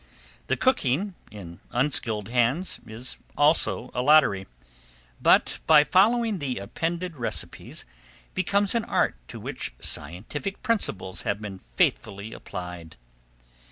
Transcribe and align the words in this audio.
The 0.47 0.57
cooking, 0.57 1.13
in 1.29 1.59
unskilled 1.69 2.29
hands, 2.29 2.79
is 2.87 3.17
also 3.37 3.91
a 3.93 4.01
lottery, 4.01 4.47
but, 5.21 5.59
by 5.67 5.83
following 5.83 6.39
the 6.39 6.57
appended 6.57 7.17
recipes, 7.17 7.85
becomes 8.33 8.73
an 8.73 8.83
art 8.85 9.13
to 9.27 9.39
which 9.39 9.75
scientific 9.79 10.63
principles 10.63 11.21
have 11.21 11.39
been 11.39 11.59
faithfully 11.59 12.33
applied. 12.33 12.95